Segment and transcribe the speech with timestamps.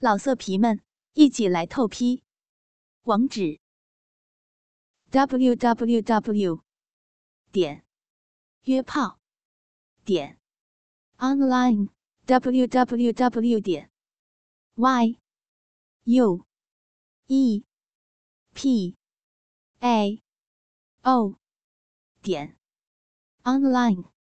[0.00, 0.80] 老色皮们，
[1.14, 2.22] 一起来透批！
[3.02, 3.58] 网址
[5.10, 6.62] ：w w w
[7.50, 7.84] 点
[8.62, 9.18] 约炮
[10.04, 10.38] 点
[11.16, 11.88] online
[12.26, 13.90] w w w 点
[14.76, 15.18] y
[16.04, 16.46] u
[17.26, 17.64] e
[18.54, 18.96] p
[19.80, 20.22] a
[21.02, 21.40] o
[22.22, 22.56] 点
[23.42, 24.12] online。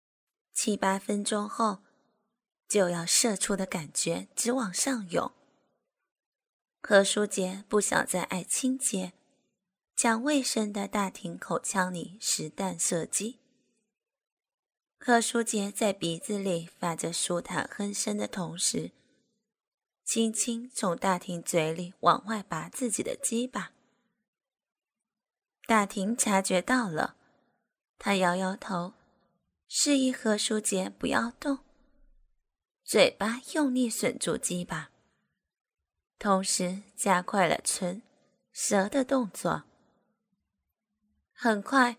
[0.54, 1.82] 七八分钟后，
[2.66, 5.30] 就要射出的感觉直往上涌。
[6.88, 9.12] 何书杰不想再爱清洁，
[9.96, 13.40] 讲卫生的大庭口腔里实弹射击。
[14.96, 18.92] 何书杰在鼻子里发着舒坦哼声的同时，
[20.04, 23.72] 轻轻从大庭嘴里往外拔自己的鸡巴。
[25.66, 27.16] 大庭察觉到了，
[27.98, 28.92] 他摇摇头，
[29.66, 31.58] 示意何书杰不要动，
[32.84, 34.92] 嘴巴用力吮住鸡巴。
[36.18, 38.02] 同时加快了唇、
[38.52, 39.64] 舌的动作。
[41.32, 41.98] 很快，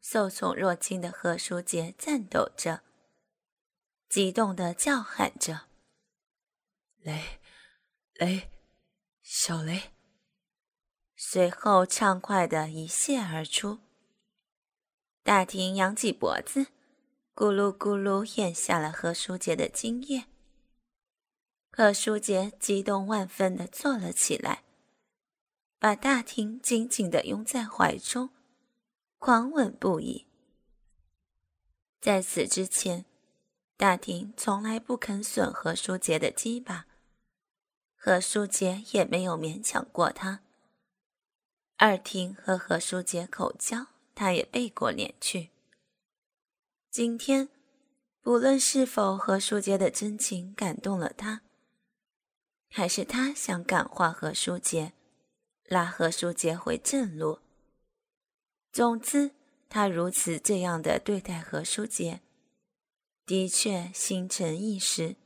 [0.00, 2.82] 受宠若惊的何书杰颤抖着，
[4.08, 5.66] 激动的叫喊着
[7.02, 7.38] ：“雷，
[8.14, 8.50] 雷，
[9.22, 9.92] 小雷！”
[11.14, 13.80] 随后畅快的一泻而出。
[15.22, 16.68] 大庭扬起脖子，
[17.34, 20.24] 咕噜咕噜咽下了何书杰的精液。
[21.72, 24.64] 何书杰激动万分地坐了起来，
[25.78, 28.30] 把大婷紧紧地拥在怀中，
[29.18, 30.26] 狂吻不已。
[32.00, 33.04] 在此之前，
[33.76, 36.86] 大婷从来不肯损何书杰的鸡巴，
[37.94, 40.42] 何书杰也没有勉强过他。
[41.76, 45.50] 二婷和何书杰口交，他也背过脸去。
[46.90, 47.48] 今天，
[48.20, 51.42] 不论是否何书杰的真情感动了他。
[52.72, 54.92] 还是他想感化何书杰，
[55.64, 57.40] 拉何书杰回正路。
[58.72, 59.32] 总之，
[59.68, 62.20] 他如此这样的对待何书杰，
[63.26, 65.16] 的确心诚意实，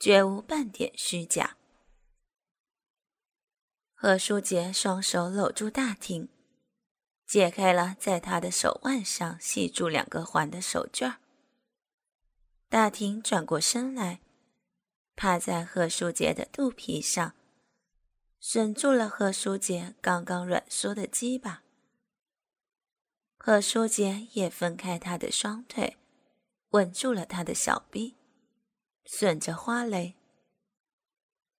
[0.00, 1.58] 绝无半点虚假。
[3.92, 6.30] 何书杰双手搂住大厅，
[7.26, 11.16] 解开了在他的手腕上系住两个环的手绢
[12.70, 14.23] 大厅转过身来。
[15.16, 17.34] 趴在贺书杰的肚皮上，
[18.42, 21.62] 吮住了贺书杰刚刚软缩的鸡巴。
[23.36, 25.96] 贺书杰也分开他的双腿，
[26.70, 28.16] 吻住了他的小臂，
[29.06, 30.14] 吮着花蕾。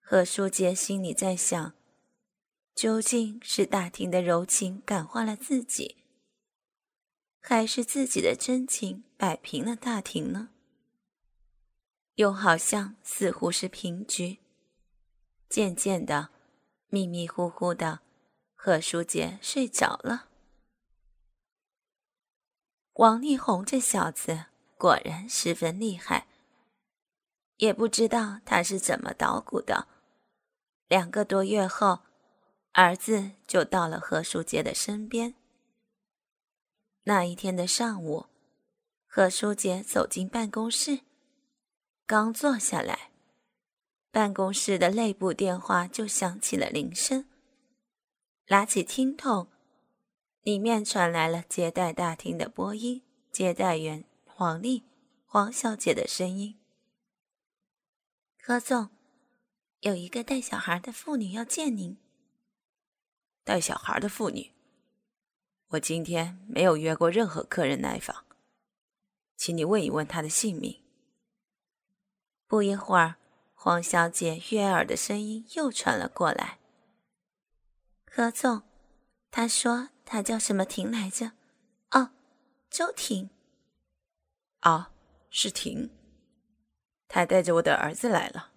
[0.00, 1.74] 贺书杰心里在想：
[2.74, 5.98] 究竟是大庭的柔情感化了自己，
[7.40, 10.50] 还是自己的真情摆平了大庭呢？
[12.14, 14.38] 又好像似乎是平局。
[15.48, 16.30] 渐渐的，
[16.88, 18.00] 迷迷糊糊的，
[18.54, 20.28] 何书杰睡着了。
[22.94, 24.46] 王力宏这小子
[24.78, 26.28] 果然十分厉害，
[27.56, 29.88] 也不知道他是怎么捣鼓的。
[30.86, 32.00] 两个多月后，
[32.72, 35.34] 儿子就到了何书杰的身边。
[37.04, 38.26] 那一天的上午，
[39.06, 41.00] 何书杰走进办公室。
[42.06, 43.10] 刚坐下来，
[44.10, 47.24] 办公室的内部电话就响起了铃声。
[48.48, 49.48] 拿起听筒，
[50.42, 54.84] 里面传来了接待大厅的播音，接待员黄丽、
[55.24, 56.60] 黄小姐的声音
[58.44, 58.90] ：“何总，
[59.80, 61.96] 有一个带小孩的妇女要见您。
[63.44, 64.52] 带小孩的妇女，
[65.68, 68.26] 我今天没有约过任何客人来访，
[69.38, 70.78] 请你问一问她的姓名。”
[72.54, 73.16] 不一会儿，
[73.52, 76.60] 黄小姐悦耳的声音又传了过来
[78.06, 78.62] ：“何总，
[79.32, 81.32] 他说他叫什么婷来着？
[81.90, 82.12] 哦，
[82.70, 83.28] 周婷。
[84.62, 84.92] 哦，
[85.30, 85.90] 是婷。
[87.08, 88.52] 他带着我的儿子来了。”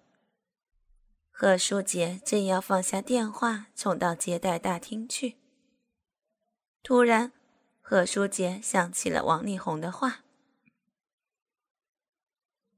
[1.34, 5.38] 贺书杰正要放下电话，冲到接待大厅去，
[6.84, 7.32] 突然，
[7.80, 10.20] 贺书杰想起了王力宏的话：“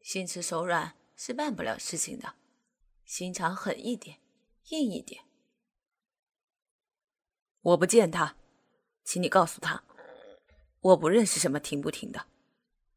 [0.01, 2.33] 心慈手软。”是办不了事情的，
[3.05, 4.21] 心肠狠一点，
[4.71, 5.23] 硬一点。
[7.61, 8.37] 我不见他，
[9.05, 9.85] 请你告诉他，
[10.81, 12.25] 我不认识什么停不停的，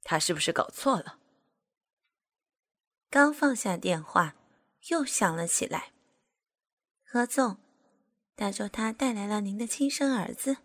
[0.04, 1.20] 他是不是搞错了？
[3.10, 4.38] 刚放下电话，
[4.88, 5.92] 又响了起来。
[7.04, 7.58] 何总，
[8.38, 10.60] 他说他带来了您的亲生儿子。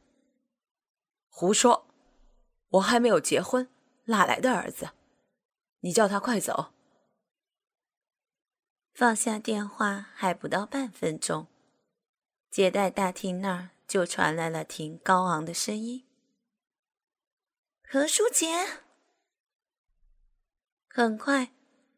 [1.28, 1.88] 胡说，
[2.68, 3.68] 我还没有结婚，
[4.04, 4.90] 哪来的儿子？
[5.80, 6.72] 你叫他快走。
[8.98, 11.46] 放下电话还不到半分钟，
[12.50, 16.04] 接待大厅那儿就传来了婷高昂的声音
[17.88, 18.80] ：“何书杰！”
[20.90, 21.52] 很快，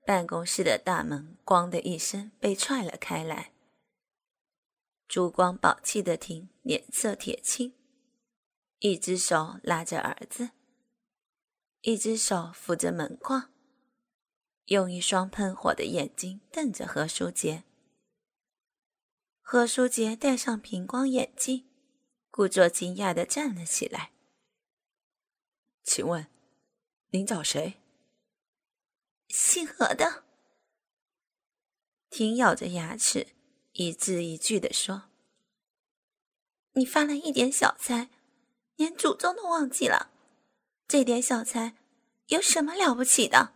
[0.05, 3.55] 办公室的大门“咣”的一声被踹了开来。
[5.09, 7.73] 珠光宝气的婷脸色铁青，
[8.81, 10.51] 一只手拉着儿子，
[11.81, 13.51] 一只手扶着门框。
[14.71, 17.65] 用一双喷火的眼睛瞪着何书杰。
[19.41, 21.69] 何书杰戴上平光眼镜，
[22.31, 24.13] 故作惊讶的站了起来。
[25.83, 26.29] 请问，
[27.09, 27.81] 您找谁？
[29.27, 30.23] 姓何的。
[32.09, 33.27] 婷咬着牙齿，
[33.73, 35.11] 一字一句的说
[36.75, 38.09] ：“你发了一点小财，
[38.77, 40.13] 连祖宗都忘记了。
[40.87, 41.77] 这点小财，
[42.29, 43.55] 有什么了不起的？”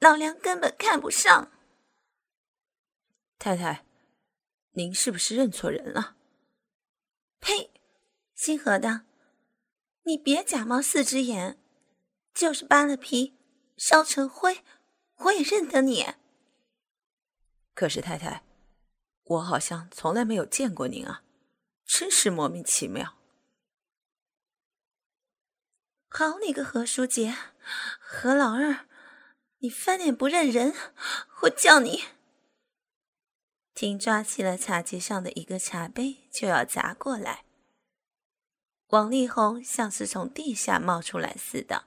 [0.00, 1.52] 老梁根本看不上。
[3.38, 3.84] 太太，
[4.72, 6.16] 您是不是认错人了？
[7.38, 7.70] 呸！
[8.34, 9.02] 姓何的，
[10.04, 11.58] 你别假冒四只眼，
[12.32, 13.38] 就是扒了皮
[13.76, 14.64] 烧成灰，
[15.16, 16.14] 我也认得你。
[17.74, 18.42] 可是太太，
[19.24, 21.22] 我好像从来没有见过您啊，
[21.84, 23.18] 真是莫名其妙。
[26.08, 27.36] 好你个何书杰，
[27.98, 28.86] 何老二！
[29.62, 30.74] 你翻脸不认人，
[31.42, 32.04] 我叫你！
[33.74, 37.44] 婷抓起了茶几上的一个茶杯，就要砸过来。
[38.88, 41.86] 王力宏像是从地下冒出来似的，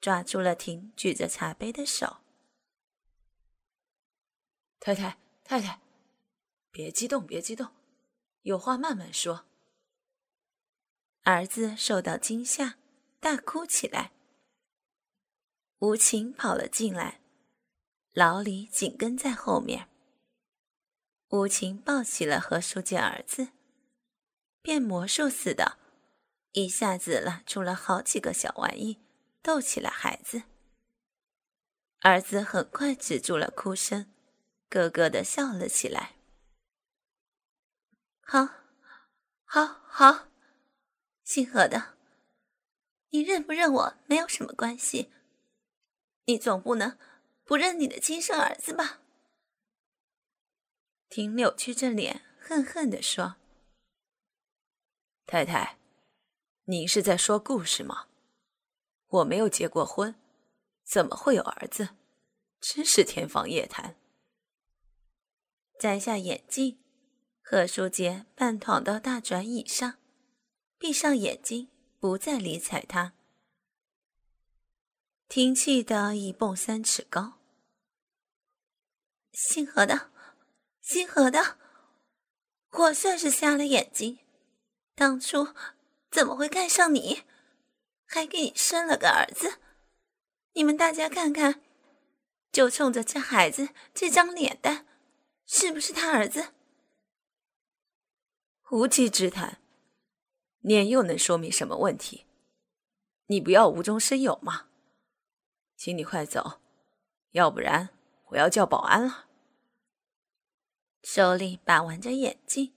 [0.00, 2.18] 抓住了婷举着茶杯的手。
[4.78, 5.80] 太太，太太，
[6.70, 7.72] 别激动，别激动，
[8.42, 9.44] 有话慢慢说。
[11.22, 12.78] 儿子受到惊吓，
[13.18, 14.12] 大哭起来。
[15.80, 17.20] 吴情跑了进来，
[18.12, 19.90] 老李紧跟在后面。
[21.28, 23.48] 吴情抱起了何书记儿子，
[24.62, 25.76] 变魔术似的，
[26.52, 29.02] 一下子拉出了好几个小玩意，
[29.42, 30.44] 逗起了孩子。
[32.00, 34.10] 儿子很快止住了哭声，
[34.70, 36.16] 咯咯的笑了起来。
[38.22, 38.48] 好，
[39.44, 40.28] 好，好，
[41.22, 41.98] 姓何的，
[43.10, 45.12] 你认不认我没有什么关系。
[46.26, 46.98] 你总不能
[47.44, 49.00] 不认你的亲生儿子吧？
[51.08, 53.36] 婷扭曲着脸，恨恨地说
[55.24, 55.78] ：“太太，
[56.64, 58.08] 您是在说故事吗？
[59.06, 60.16] 我没有结过婚，
[60.84, 61.90] 怎么会有儿子？
[62.60, 63.96] 真是天方夜谭。”
[65.78, 66.82] 摘下眼镜，
[67.40, 69.98] 贺书杰半躺到大转椅上，
[70.76, 71.68] 闭上眼睛，
[72.00, 73.15] 不再理睬他。
[75.28, 77.34] 听气的一蹦三尺高，
[79.32, 80.10] 姓何的，
[80.80, 81.58] 姓何的，
[82.70, 84.20] 我算是瞎了眼睛，
[84.94, 85.48] 当初
[86.10, 87.24] 怎么会看上你，
[88.06, 89.58] 还给你生了个儿子？
[90.52, 91.60] 你们大家看看，
[92.52, 94.86] 就冲着这孩子这张脸蛋，
[95.44, 96.54] 是不是他儿子？
[98.70, 99.60] 无稽之谈，
[100.60, 102.26] 脸又能说明什么问题？
[103.26, 104.68] 你不要无中生有吗？
[105.76, 106.60] 请你快走，
[107.32, 107.90] 要不然
[108.30, 109.26] 我要叫保安了。
[111.02, 112.72] 手里把玩着眼镜，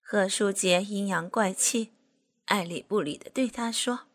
[0.00, 1.92] 何书杰阴阳怪气、
[2.46, 4.08] 爱理不理的对他说：“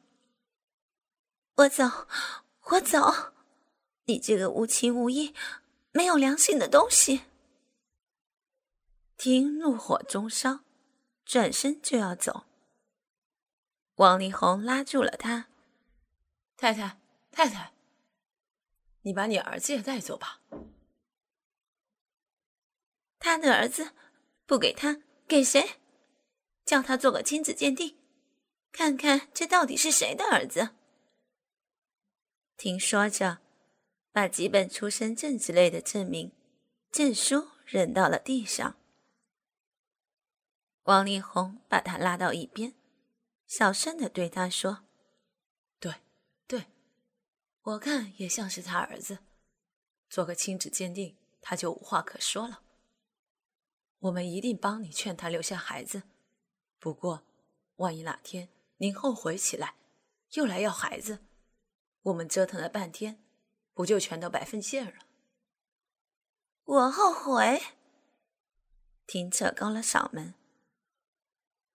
[1.56, 2.08] 我走，
[2.72, 3.34] 我走，
[4.06, 5.34] 你这个无情无义、
[5.92, 7.22] 没有良心的东西！”
[9.16, 10.60] 听怒火中烧，
[11.24, 12.46] 转身就要走。
[13.96, 15.48] 王力宏拉住了他
[16.58, 17.00] ：“太太，
[17.32, 17.72] 太太。”
[19.06, 20.42] 你把你儿子也带走吧。
[23.20, 23.92] 他的儿子
[24.46, 25.80] 不给他，给谁？
[26.66, 27.96] 叫他做个亲子鉴定，
[28.72, 30.72] 看看这到底是谁的儿子。
[32.58, 33.40] 听说着，
[34.12, 36.32] 把几本出生证之类的证明、
[36.92, 38.76] 证书扔到了地上。
[40.84, 42.74] 王力宏把他拉到一边，
[43.46, 44.84] 小声的对他说。
[47.66, 49.18] 我看也像是他儿子，
[50.08, 52.62] 做个亲子鉴定，他就无话可说了。
[54.02, 56.04] 我们一定帮你劝他留下孩子。
[56.78, 57.26] 不过，
[57.78, 59.74] 万一哪天您后悔起来，
[60.34, 61.26] 又来要孩子，
[62.04, 63.26] 我们折腾了半天，
[63.74, 65.08] 不就全都白费劲了？
[66.66, 67.64] 我后悔？
[69.08, 70.36] 听扯高了嗓门，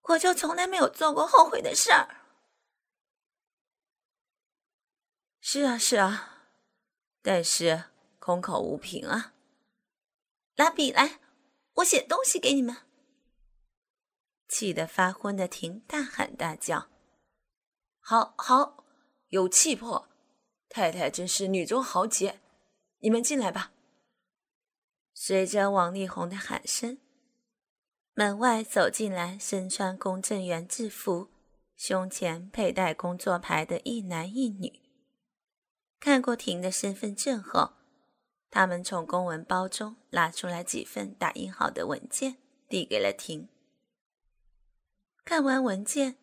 [0.03, 2.20] 我就从来没有做过后悔的事儿。
[5.41, 6.49] 是啊，是啊，
[7.23, 7.85] 但是
[8.19, 9.35] 空口无凭啊！
[10.57, 11.19] 拿笔来，
[11.77, 12.77] 我写东西给你们。
[14.47, 16.89] 气得发昏的婷大喊大叫
[18.01, 18.85] ：“好好，
[19.29, 20.09] 有气魄！
[20.69, 22.41] 太太真是女中豪杰，
[22.99, 23.73] 你们进来吧。”
[25.15, 26.99] 随着王力宏的喊声，
[28.13, 31.31] 门外走进来身穿公证员制服、
[31.77, 34.90] 胸前佩戴工作牌的一男一女。
[36.01, 37.75] 看过婷的身份证后，
[38.51, 43.49] 他们从公文包中拿出来几份打印好的文件，递给了婷。
[45.25, 46.17] 看完文件，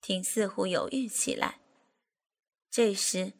[0.00, 1.60] 婷似乎犹豫起来。
[2.68, 3.34] 这时，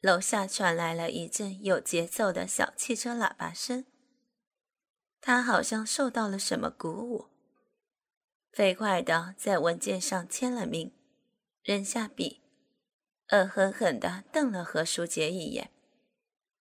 [0.00, 3.84] 楼下传来了一阵有节奏的小汽车喇叭声。
[5.20, 7.26] 他好像受到了什么鼓舞，
[8.52, 10.92] 飞快的在文件上签了名，
[11.64, 12.41] 扔下笔，
[13.32, 15.70] 恶狠狠地瞪了何书杰一眼，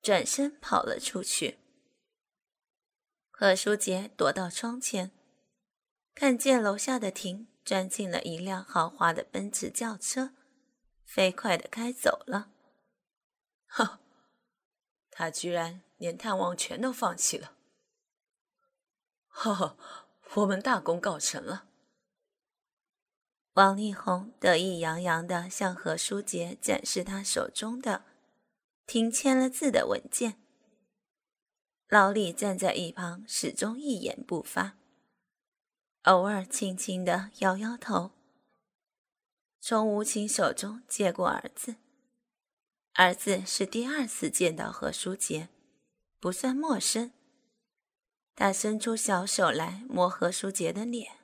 [0.01, 1.59] 转身跑了出去。
[3.29, 5.11] 何书杰躲到窗前，
[6.15, 7.47] 看见楼下的婷。
[7.63, 10.31] 钻进了一辆豪华的奔驰轿车，
[11.05, 12.49] 飞快的开走了。
[13.67, 13.99] 哼，
[15.11, 17.55] 他居然连探望全都放弃了。
[19.27, 19.77] 呵呵，
[20.33, 21.67] 我们大功告成了。
[23.55, 28.05] 王力宏得意洋洋的向何书杰展示他手中的
[28.87, 30.37] 停签了字的文件。
[31.89, 34.77] 老李站在一旁，始终一言不发。
[36.03, 38.11] 偶尔轻轻的摇摇头，
[39.59, 41.75] 从吴晴手中接过儿子。
[42.93, 45.49] 儿子是第二次见到何书杰，
[46.19, 47.11] 不算陌生。
[48.33, 51.20] 他伸出小手来摸何书杰的脸。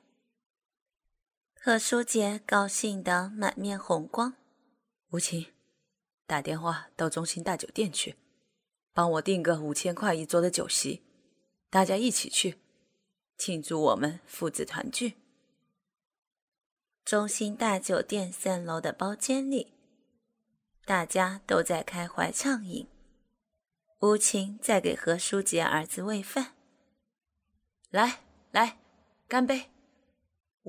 [1.60, 4.34] 何书杰高兴得满面红光。
[5.10, 5.48] 吴晴，
[6.24, 8.16] 打电话到中心大酒店去，
[8.92, 11.02] 帮我订个五千块一桌的酒席，
[11.68, 12.58] 大家一起去。
[13.36, 15.14] 庆祝我们父子团聚。
[17.04, 19.74] 中心大酒店三楼的包间里，
[20.84, 22.88] 大家都在开怀畅饮。
[23.98, 26.54] 吴晴在给何书杰儿子喂饭。
[27.90, 28.20] 来
[28.52, 28.78] 来，
[29.26, 29.70] 干杯！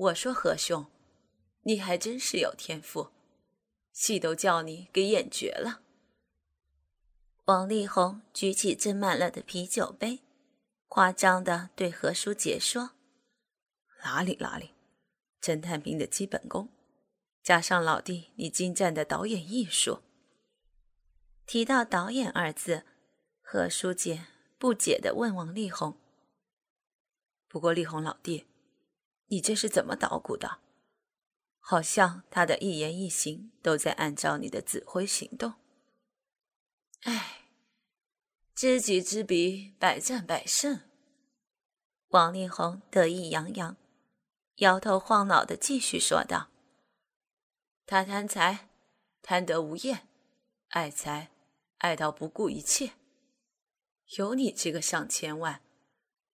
[0.00, 0.86] 我说何兄，
[1.64, 3.10] 你还真是有天赋，
[3.92, 5.82] 戏都叫你给演绝了。
[7.44, 10.20] 王力宏举起斟满了的啤酒杯。
[10.88, 12.92] 夸张的对何书杰说
[14.02, 14.70] ：“哪里哪里，
[15.40, 16.70] 侦探兵的基本功，
[17.42, 20.00] 加上老弟你精湛的导演艺术。”
[21.46, 22.84] 提到“导演”二字，
[23.42, 24.26] 何书杰
[24.58, 25.96] 不解的问王力宏
[27.46, 28.46] ：“不过力宏老弟，
[29.30, 30.58] 你这是怎么捣鼓的？
[31.58, 35.54] 好像他的一言一行都在按照你的指挥行动。”
[37.02, 37.38] 哎。
[38.52, 40.82] 知己知彼，百战百胜。
[42.08, 43.74] 王力宏得意洋洋，
[44.56, 46.50] 摇头晃脑的继续说道
[47.86, 48.68] ：“他贪财，
[49.22, 50.00] 贪得无厌；
[50.68, 51.30] 爱财，
[51.78, 52.92] 爱到不顾一切。
[54.18, 55.62] 有你这个上千万，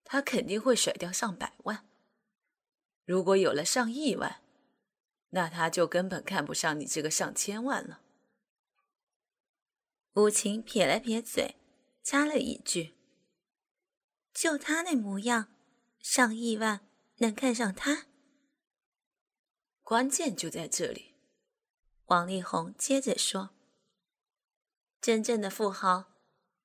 [0.02, 1.86] 他肯定会甩掉上百万。
[3.06, 4.42] 如果有了上亿万，
[5.30, 8.02] 那他就根本看不上你这个上千万了。”
[10.12, 11.56] 吴晴撇了撇嘴。
[12.08, 12.94] 插了一句
[14.32, 15.52] ：“就他那模样，
[15.98, 16.86] 上亿万
[17.16, 18.06] 能看上他？
[19.82, 21.16] 关键就在这里。”
[22.06, 23.50] 王力宏接着说
[25.02, 26.12] ：“真正的富豪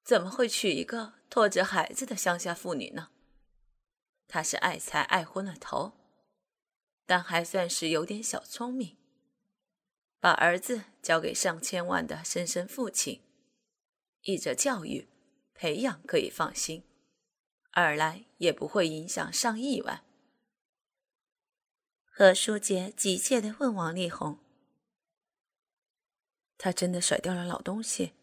[0.04, 3.10] 怎么会娶一个拖着孩子的乡下妇女呢？
[4.28, 5.94] 他是爱财爱昏了头，
[7.12, 8.96] 但还算是有点小聪明，
[10.22, 13.22] 把儿子交给上千万的生身父亲，
[14.22, 15.10] 一者教育。”
[15.54, 16.86] 培养可以放心，
[17.72, 20.06] 二来也不会影响上亿万。
[22.06, 24.40] 何书杰急切的问王力宏
[26.58, 28.14] ：“他真的甩掉了老东西，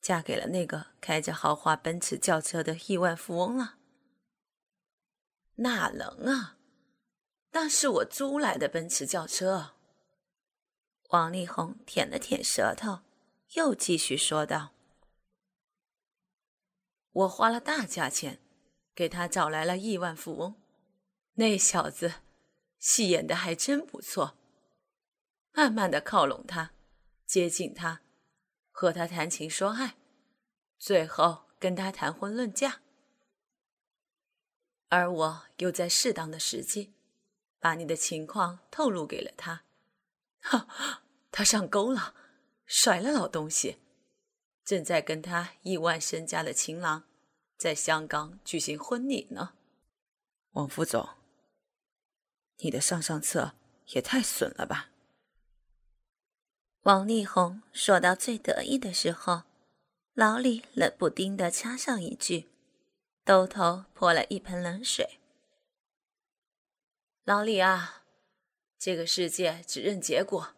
[0.00, 3.78] 嫁给了那个开着豪华奔驰轿车的亿万富翁了
[5.56, 6.56] ？”“哪能啊，
[7.52, 9.74] 那是我租来的奔驰轿车。”
[11.10, 13.00] 王力宏舔了舔舌头，
[13.54, 14.72] 又继续说道。
[17.10, 18.40] 我花了大价钱，
[18.94, 20.54] 给他找来了亿万富翁，
[21.34, 22.14] 那小子
[22.78, 24.38] 戏演的还真不错。
[25.52, 26.72] 慢慢的靠拢他，
[27.26, 28.00] 接近他，
[28.70, 29.96] 和他谈情说爱，
[30.78, 32.80] 最后跟他谈婚论嫁。
[34.88, 36.94] 而我又在适当的时机，
[37.62, 39.62] 把你的情况透露给了他。
[40.40, 40.66] 哈，
[41.30, 42.12] 他上钩了，
[42.66, 43.78] 甩了老东西。
[44.64, 47.04] 正在跟他亿万身家的情郎
[47.56, 49.54] 在香港举行婚礼呢。
[50.54, 51.08] 王副总，
[52.58, 53.54] 你的上上策
[53.90, 54.90] 也太损了吧！
[56.82, 59.44] 王力宏说到最得意的时候，
[60.14, 62.50] 老李冷不丁的插上一句，
[63.24, 65.20] 兜头泼了一盆冷水。
[67.24, 68.02] 老李啊，
[68.76, 70.54] 这个世界只认结果，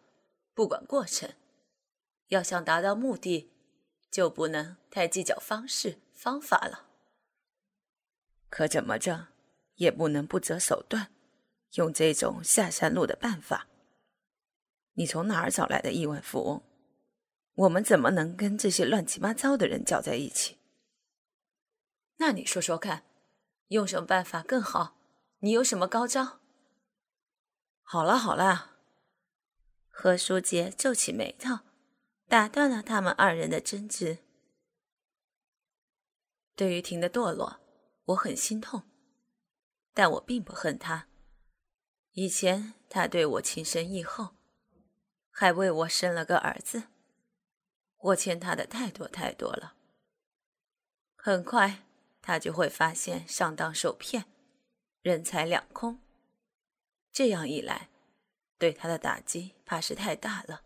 [0.55, 1.29] 不管过程。
[2.29, 3.51] 要想达到目的，
[4.09, 6.87] 就不能太计较方式方法了。
[8.49, 9.27] 可怎么着，
[9.75, 11.11] 也不能不择手段，
[11.73, 13.67] 用这种下山路的办法。
[14.93, 16.63] 你从哪儿找来的亿万富翁？
[17.53, 20.57] 我们怎么能跟这些乱七八糟的人搅在一起？
[22.17, 23.03] 那你说说看，
[23.67, 24.97] 用什么办法更好？
[25.39, 26.39] 你有什么高招？
[27.87, 28.71] 好了好了，
[29.89, 31.59] 何书杰皱起眉头，
[32.27, 34.17] 打断了他们二人的争执。
[36.55, 37.59] 对于婷的堕落，
[38.05, 38.81] 我很心痛，
[39.93, 41.07] 但我并不恨他。
[42.13, 44.35] 以前他对我情深意厚。
[45.29, 46.83] 还为我生了个儿子，
[47.97, 49.75] 我欠他的太多太多了。
[51.15, 51.83] 很快
[52.21, 54.25] 他就会发现上当受骗，
[55.01, 55.99] 人财两空。
[57.15, 57.87] 这样一来，
[58.57, 60.63] 对他的打击怕是太大了。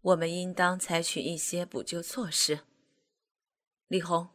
[0.00, 2.60] 我们应当采取一些补救措施。
[3.88, 4.30] 李红，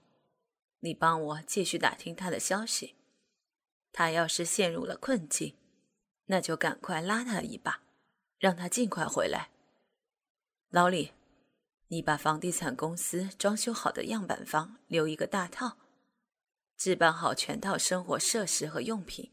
[0.81, 2.93] 你帮我继续打听他的消息。
[3.91, 5.55] 他要是陷入了困境，
[6.25, 7.81] 那就赶快拉他一把。
[8.37, 9.49] 让他尽快回来。
[10.69, 11.13] 老李，
[11.87, 15.79] 你把房地产公司装修好的样板房留一个大套，
[16.77, 19.31] 置办好全套生活设施和用品。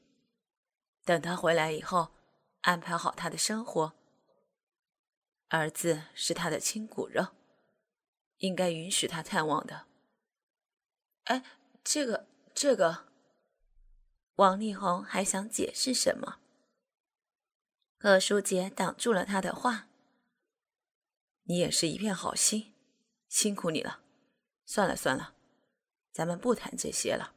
[1.06, 2.10] 等他回来以后，
[2.62, 3.92] 安排好他的生活。
[5.50, 7.28] 儿子是他的亲骨肉，
[8.38, 9.86] 应该允许他探望的。
[11.26, 11.44] 哎，
[11.84, 13.06] 这个，这个，
[14.34, 16.40] 王力宏还想解释什么？
[17.96, 19.86] 何书杰挡住了他的话
[21.46, 22.74] ：“你也是一片好心，
[23.28, 24.00] 辛苦你了。
[24.64, 25.34] 算了算了，
[26.12, 27.32] 咱们不谈这些了。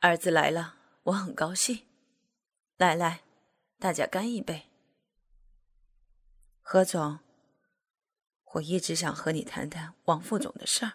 [0.00, 1.85] 儿子来了，我很高兴。
[2.76, 3.22] 来来，
[3.78, 4.70] 大家干一杯。”
[6.60, 7.20] 何总，
[8.54, 10.94] 我一直想和你谈谈王副总的事儿，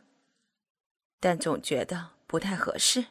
[1.19, 3.07] 但总觉得不太合适。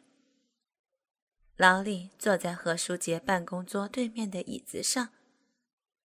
[1.56, 5.12] 老李坐在何书杰办公桌对面的椅子上。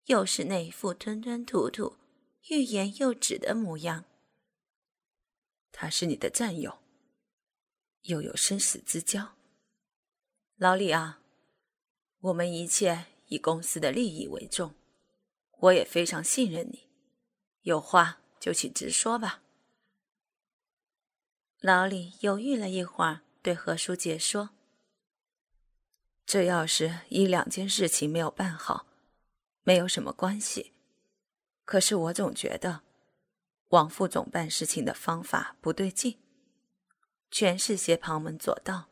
[0.07, 1.96] 又是那副吞吞吐吐、
[2.50, 4.05] 欲言又止的模样。
[5.72, 6.81] 他是你的战友，
[8.03, 9.35] 又有生死之交。
[10.57, 11.22] 老李啊，
[12.24, 14.74] 我们一切以公司的利益为重，
[15.58, 16.87] 我也非常信任你，
[17.60, 19.42] 有话就请直说吧。
[21.60, 24.50] 老李犹豫了一会儿，对何书杰说
[26.24, 28.87] ：“这要是一两件事情没有办好。”
[29.66, 30.72] 没有什么关系，
[31.64, 32.82] 可是我总觉得
[33.68, 36.18] 王副总办事情的方法不对劲，
[37.30, 38.88] 全是些旁门左道。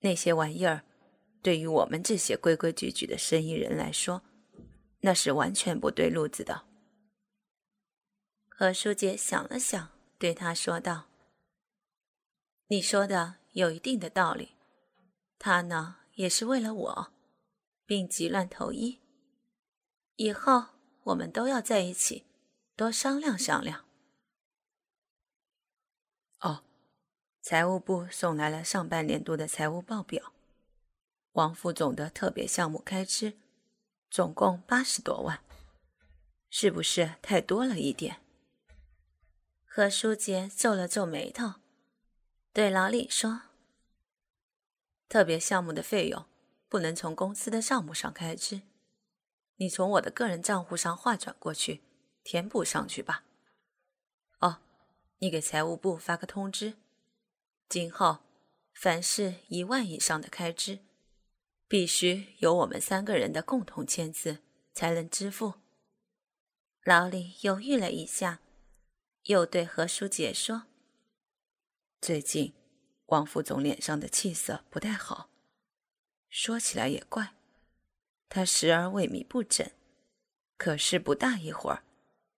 [0.00, 0.86] 那些玩意儿，
[1.42, 4.22] 对于我们这些规规矩矩的生意人来说，
[5.00, 6.66] 那是完全不对路子的。
[8.48, 11.06] 何书杰想了想，对他说道
[12.66, 14.56] ：“你说的有一定的道理，
[15.38, 17.12] 他呢也是为了我，
[17.86, 19.00] 病急乱投医。”
[20.16, 20.66] 以后
[21.04, 22.24] 我们都要在一起，
[22.74, 23.84] 多商量商量。
[26.40, 26.64] 哦，
[27.40, 30.32] 财务部送来了上半年度的财务报表，
[31.38, 33.38] 王副总的特别项目开支
[34.10, 35.40] 总共八十多万，
[36.50, 38.16] 是不是太多了一点？
[39.64, 41.54] 何书杰皱了皱眉头，
[42.52, 43.42] 对老李说
[45.08, 46.26] ：“特别项目的费用
[46.68, 48.62] 不能从公司的账目上开支。”
[49.58, 51.82] 你从我的个人账户上划转过去，
[52.24, 53.22] 填补上去吧。
[54.40, 54.58] 哦，
[55.18, 56.74] 你给财务部发个通知，
[57.68, 58.18] 今后
[58.74, 60.80] 凡是一万以上的开支，
[61.68, 64.38] 必须由我们三个人的共同签字
[64.72, 65.54] 才能支付。
[66.82, 68.40] 老李犹豫了一下，
[69.24, 70.64] 又对何书杰说
[72.00, 72.54] ：“最近
[73.06, 75.28] 王副总脸上的气色不太好，
[76.30, 77.34] 说起来也怪。”
[78.30, 79.72] 他时而萎靡不振，
[80.56, 81.82] 可是不大一会儿，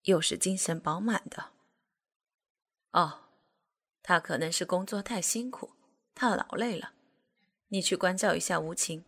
[0.02, 1.50] 又是精神饱满的。
[2.92, 3.24] 哦，
[4.02, 5.72] 他可能是工作太辛苦，
[6.14, 6.94] 太劳累了。
[7.68, 9.04] 你去关照一下吴晴，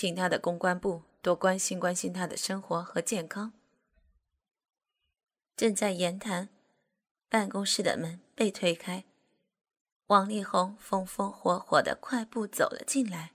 [0.00, 3.52] 请他的公关部多关心关心他的生活和健康。
[5.54, 6.48] 正在言谈，
[7.28, 9.04] 办公室的门被推开，
[10.06, 13.34] 王力宏风风火火的快步走了进来。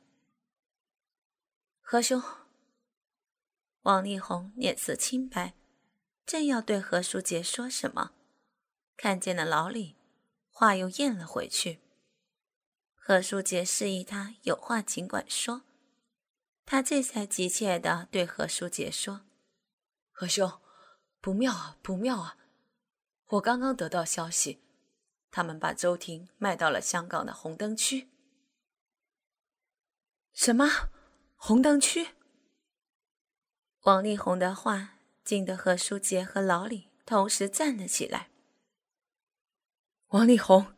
[1.81, 2.19] 何兄，
[3.83, 5.53] 王力宏脸色清白，
[6.25, 8.13] 正要对何书杰说什么，
[8.97, 9.95] 看见了老李，
[10.49, 11.79] 话又咽了回去。
[12.95, 15.61] 何书杰示意他有话尽管说，
[16.65, 19.21] 他这才急切的对何书杰说
[20.11, 20.59] ：“何兄，
[21.21, 22.37] 不妙啊，不妙啊！
[23.27, 24.61] 我刚刚得到消息。”
[25.29, 28.09] 他们把周婷卖到了香港的红灯区。
[30.31, 30.89] 什么？
[31.35, 32.11] 红灯区？
[33.81, 38.29] 王力宏的话惊得何书杰和老李同时站了起来。
[40.07, 40.73] 王力宏，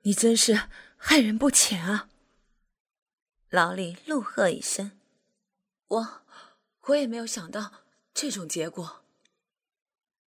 [0.00, 2.08] 你真是害人不浅啊！
[3.50, 4.98] 老李怒喝一声
[5.90, 6.22] ：“我，
[6.82, 9.04] 我也没有想到这种结果。”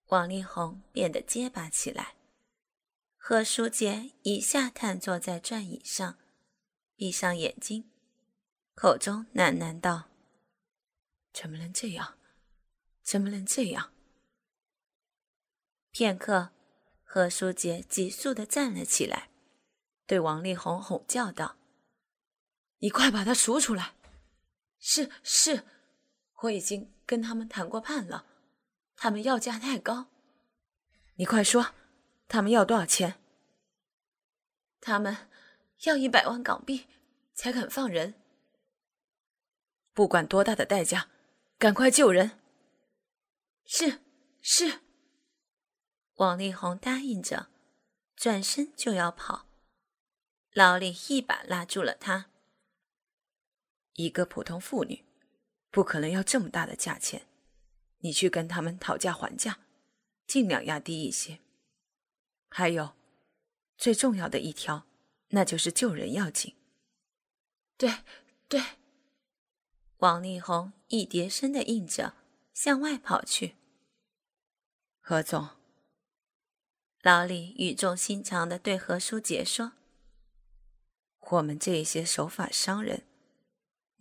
[0.07, 2.15] 王力宏变得结巴起来。
[3.17, 6.19] 何书杰一下瘫坐在转椅上，
[6.95, 7.89] 闭上眼睛，
[8.75, 10.09] 口中喃喃道
[11.31, 12.17] ：“怎么能这样？
[13.01, 13.93] 怎么能这样？”
[15.91, 16.51] 片刻，
[17.03, 19.29] 何书杰急速的站了起来，
[20.05, 21.55] 对王力宏吼叫道
[22.79, 23.95] ：“你快把他赎出来
[24.85, 25.63] ！”“是是，
[26.41, 28.25] 我已经跟他们谈过判了，
[28.97, 30.07] 他们要价太高。
[31.15, 31.73] ”“你快说。”
[32.27, 33.21] 他们要多少钱？
[34.81, 35.29] 他们
[35.83, 36.87] 要一百万港币
[37.33, 38.15] 才肯放人。
[39.93, 41.09] 不管多大的代价，
[41.59, 42.39] 赶快救人。
[43.65, 44.01] 是
[44.41, 44.79] 是。
[46.15, 47.49] 王力宏答应着，
[48.15, 49.45] 转身就要跑。
[50.53, 52.31] 老李一把拉住了他。
[53.93, 55.03] 一个普通妇女，
[55.69, 57.27] 不可能要这么大的价钱。
[57.99, 59.59] 你去跟他们讨价还价，
[60.27, 61.39] 尽量压低一些。
[62.49, 62.93] 还有，
[63.77, 64.85] 最重要的一条，
[65.29, 66.55] 那就是救人要紧。
[67.77, 67.99] 对，
[68.47, 68.61] 对。
[69.97, 72.15] 王力宏一叠声的应着，
[72.53, 73.55] 向外跑去。
[74.99, 75.49] 何总，
[77.01, 79.73] 老李语重心长的对何书杰说
[81.31, 83.03] ：“我们这些守法商人，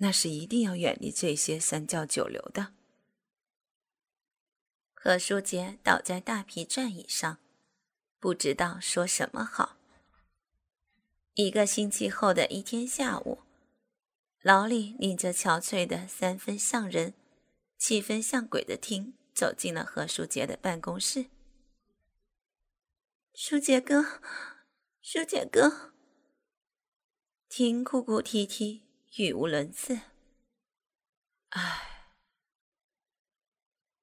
[0.03, 2.75] 那是一定要远离这些三教九流的。”
[4.93, 7.39] 何书杰倒在大皮转椅上。
[8.23, 9.77] 不知道说什么好。
[11.35, 13.41] 一个星期后的一天下午，
[14.43, 17.15] 老李领着憔悴的三分像人、
[17.77, 21.31] 七分像鬼的听走进了何书杰的办公室。
[23.35, 24.21] 书杰哥，
[25.01, 25.93] 书杰哥，
[27.49, 28.85] 听哭哭啼啼，
[29.17, 30.01] 语无伦次。
[31.51, 32.15] 唉，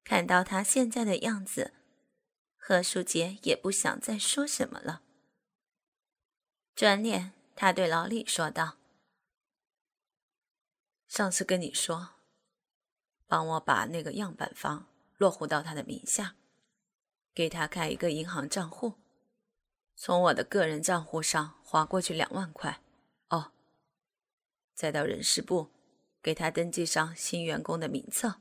[0.04, 1.74] 看到他现在的样子。
[2.56, 5.02] 何书杰也不想再说什么了，
[6.76, 8.76] 转脸他对老李说道
[11.08, 12.10] ：“上次跟你说，
[13.26, 16.36] 帮我把那个样板房落户到他的名下，
[17.34, 18.94] 给他开一个银行账户，
[19.96, 22.80] 从我的个人账户上划过去两万块。
[24.80, 25.68] 再到人事部
[26.22, 28.40] 给他登记上新员工的名册，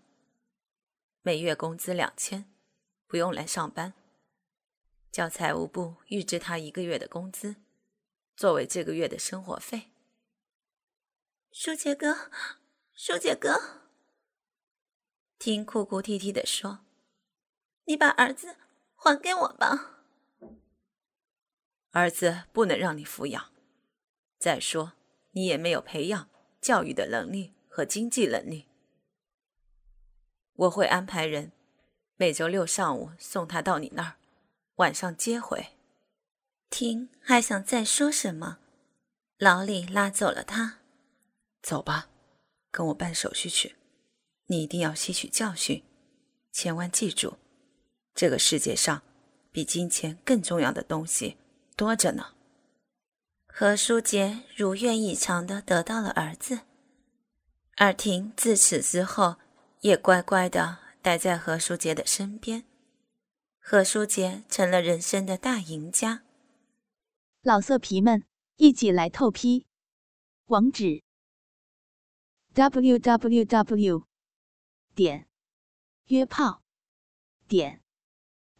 [1.21, 2.49] 每月工资两千，
[3.07, 3.93] 不用来上班。”
[5.11, 7.57] 叫财务部预支他一个月的工资，
[8.37, 9.91] 作为这个月的生活费。
[11.51, 12.31] 舒杰哥，
[12.93, 13.81] 舒杰哥，
[15.37, 16.85] 听哭哭啼啼的说
[17.83, 18.55] ：“你把儿子
[18.95, 20.05] 还给我吧。”
[21.91, 23.51] 儿子不能让你抚养，
[24.37, 24.93] 再说
[25.39, 28.65] 你也没有培养教育的能力和经济能力。
[30.53, 31.53] 我会安排人
[32.17, 34.15] 每周六上午送他到你那儿。
[34.75, 35.67] 晚上接回。
[36.69, 38.59] 听还想再说什么，
[39.37, 40.79] 老李拉走了他。
[41.61, 42.09] 走吧，
[42.69, 43.77] 跟我办手续去。
[44.47, 45.81] 你一定要吸取教训，
[46.51, 47.37] 千万记住，
[48.13, 49.01] 这个世界上
[49.53, 51.37] 比金钱更重要的东西
[51.77, 52.35] 多着呢。
[53.51, 56.61] 何书杰如愿以偿的得到了儿子，
[57.75, 59.35] 尔婷自此之后
[59.81, 62.63] 也乖乖的待在何书杰的身边。
[63.59, 66.23] 何书杰成了人生的大赢家。
[67.41, 68.23] 老色皮们，
[68.55, 69.65] 一起来透批！
[70.45, 71.03] 网址
[72.53, 74.03] ：w w w
[74.95, 75.27] 点
[76.05, 76.63] 约炮
[77.47, 77.81] 点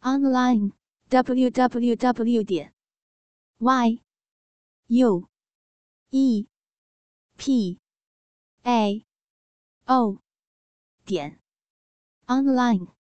[0.01, 0.73] online
[1.07, 2.73] w w w 点
[3.59, 4.01] y
[4.91, 5.29] u
[6.11, 6.47] e.
[7.37, 7.79] P.
[8.65, 9.05] A.
[9.85, 10.17] O.
[11.05, 11.39] 点。
[12.25, 12.98] Online。